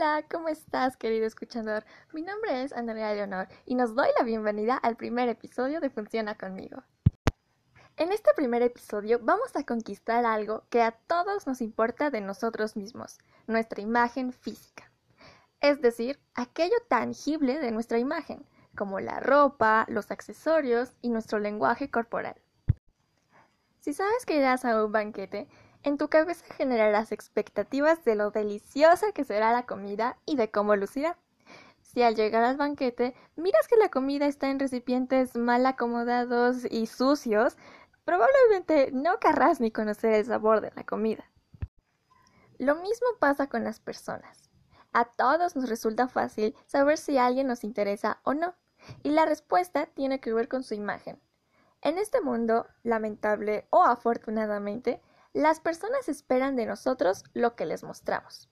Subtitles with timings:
[0.00, 1.84] Hola, ¿cómo estás, querido escuchador?
[2.14, 6.38] Mi nombre es Andrea Leonor y nos doy la bienvenida al primer episodio de Funciona
[6.38, 6.82] conmigo.
[7.98, 12.76] En este primer episodio vamos a conquistar algo que a todos nos importa de nosotros
[12.76, 14.90] mismos, nuestra imagen física.
[15.60, 21.90] Es decir, aquello tangible de nuestra imagen, como la ropa, los accesorios y nuestro lenguaje
[21.90, 22.40] corporal.
[23.80, 25.46] Si sabes que irás a un banquete,
[25.82, 30.76] en tu cabeza generarás expectativas de lo deliciosa que será la comida y de cómo
[30.76, 31.18] lucirá.
[31.80, 36.86] Si al llegar al banquete miras que la comida está en recipientes mal acomodados y
[36.86, 37.56] sucios,
[38.04, 41.24] probablemente no querrás ni conocer el sabor de la comida.
[42.58, 44.50] Lo mismo pasa con las personas.
[44.92, 48.54] A todos nos resulta fácil saber si alguien nos interesa o no,
[49.02, 51.20] y la respuesta tiene que ver con su imagen.
[51.82, 55.00] En este mundo, lamentable o afortunadamente,
[55.32, 58.48] las personas esperan de nosotros lo que les mostramos.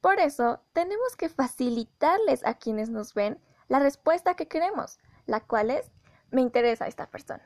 [0.00, 5.70] Por eso, tenemos que facilitarles a quienes nos ven la respuesta que queremos, la cual
[5.70, 5.90] es,
[6.30, 7.42] me interesa esta persona.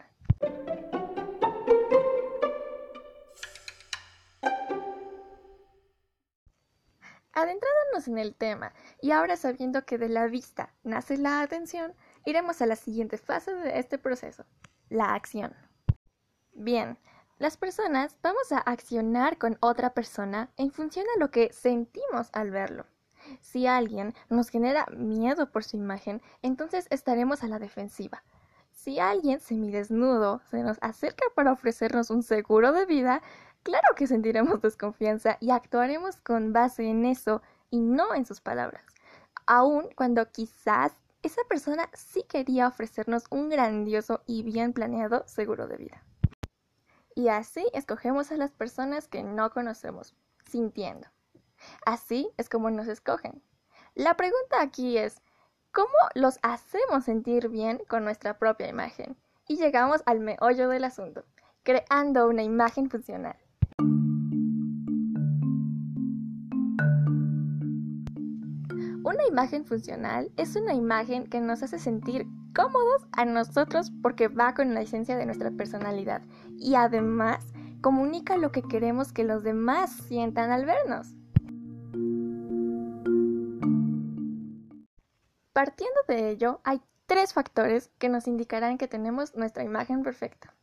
[7.32, 11.94] Adentrándonos en el tema y ahora sabiendo que de la vista nace la atención,
[12.26, 14.44] iremos a la siguiente fase de este proceso,
[14.90, 15.54] la acción.
[16.52, 16.98] Bien,
[17.40, 22.50] las personas vamos a accionar con otra persona en función a lo que sentimos al
[22.50, 22.84] verlo.
[23.40, 28.22] Si alguien nos genera miedo por su imagen, entonces estaremos a la defensiva.
[28.72, 33.22] Si alguien semidesnudo se nos acerca para ofrecernos un seguro de vida,
[33.62, 38.84] claro que sentiremos desconfianza y actuaremos con base en eso y no en sus palabras.
[39.46, 45.78] Aun cuando quizás esa persona sí quería ofrecernos un grandioso y bien planeado seguro de
[45.78, 46.04] vida.
[47.14, 50.14] Y así escogemos a las personas que no conocemos,
[50.46, 51.08] sintiendo.
[51.84, 53.42] Así es como nos escogen.
[53.94, 55.20] La pregunta aquí es,
[55.72, 59.16] ¿cómo los hacemos sentir bien con nuestra propia imagen?
[59.48, 61.24] Y llegamos al meollo del asunto,
[61.64, 63.36] creando una imagen funcional.
[69.02, 74.54] Una imagen funcional es una imagen que nos hace sentir cómodos a nosotros porque va
[74.54, 76.22] con la esencia de nuestra personalidad
[76.60, 77.44] y además
[77.80, 81.08] comunica lo que queremos que los demás sientan al vernos.
[85.52, 90.54] Partiendo de ello, hay tres factores que nos indicarán que tenemos nuestra imagen perfecta.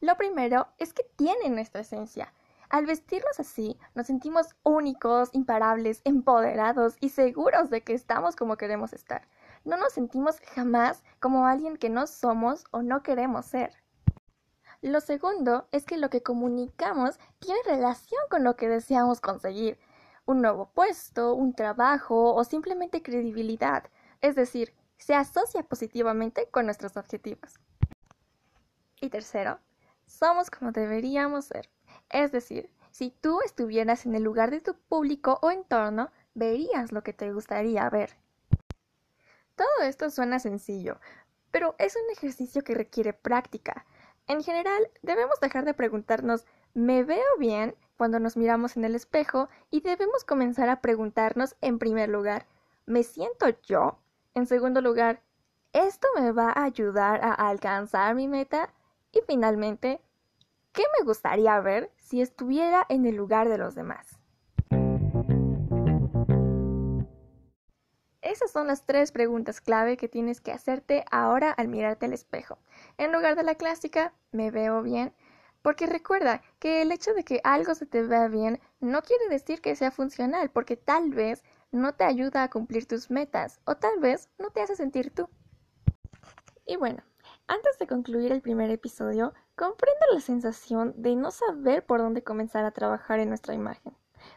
[0.00, 2.32] Lo primero es que tiene nuestra esencia.
[2.68, 8.92] Al vestirnos así, nos sentimos únicos, imparables, empoderados y seguros de que estamos como queremos
[8.92, 9.26] estar
[9.66, 13.72] no nos sentimos jamás como alguien que no somos o no queremos ser.
[14.82, 19.78] Lo segundo es que lo que comunicamos tiene relación con lo que deseamos conseguir,
[20.26, 23.84] un nuevo puesto, un trabajo o simplemente credibilidad,
[24.20, 27.54] es decir, se asocia positivamente con nuestros objetivos.
[29.00, 29.60] Y tercero,
[30.06, 31.70] somos como deberíamos ser,
[32.10, 37.02] es decir, si tú estuvieras en el lugar de tu público o entorno, verías lo
[37.02, 38.16] que te gustaría ver.
[39.54, 40.98] Todo esto suena sencillo,
[41.50, 43.86] pero es un ejercicio que requiere práctica.
[44.28, 47.76] En general, debemos dejar de preguntarnos ¿me veo bien?
[47.96, 52.46] cuando nos miramos en el espejo y debemos comenzar a preguntarnos en primer lugar
[52.86, 53.98] ¿me siento yo?
[54.34, 55.22] En segundo lugar,
[55.72, 58.72] ¿esto me va a ayudar a alcanzar mi meta?
[59.12, 60.00] Y finalmente,
[60.72, 64.15] ¿qué me gustaría ver si estuviera en el lugar de los demás?
[68.26, 72.58] Esas son las tres preguntas clave que tienes que hacerte ahora al mirarte al espejo.
[72.98, 75.14] En lugar de la clásica, ¿me veo bien?
[75.62, 79.60] Porque recuerda que el hecho de que algo se te vea bien no quiere decir
[79.60, 84.00] que sea funcional, porque tal vez no te ayuda a cumplir tus metas o tal
[84.00, 85.28] vez no te hace sentir tú.
[86.66, 87.04] Y bueno,
[87.46, 92.64] antes de concluir el primer episodio, comprendo la sensación de no saber por dónde comenzar
[92.64, 93.96] a trabajar en nuestra imagen.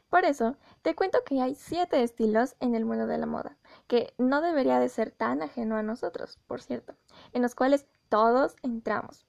[0.09, 3.57] Por eso, te cuento que hay siete estilos en el mundo de la moda,
[3.89, 6.93] que no debería de ser tan ajeno a nosotros, por cierto,
[7.33, 9.25] en los cuales todos entramos.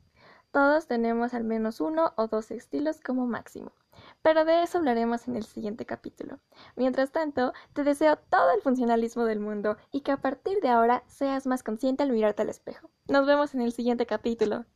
[0.53, 3.73] Todos tenemos al menos uno o dos estilos como máximo,
[4.21, 6.41] pero de eso hablaremos en el siguiente capítulo.
[6.77, 11.05] Mientras tanto, te deseo todo el funcionalismo del mundo y que a partir de ahora
[11.07, 12.91] seas más consciente al mirarte al espejo.
[13.09, 14.67] Nos vemos en el siguiente capítulo.